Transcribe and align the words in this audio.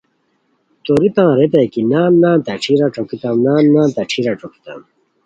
توری 0.83 1.09
تان 1.15 1.29
ریتائے 1.39 1.67
کی 1.73 1.81
نان 1.91 2.11
نان 2.23 2.37
تہ 2.45 2.53
ݯھیرا 2.63 2.87
ݯوکیتام، 2.93 3.37
نان 3.45 3.63
نان 3.73 3.89
تہ 3.95 4.01
ݯھیرا 4.11 4.33
ݯوکیتام! 4.39 4.81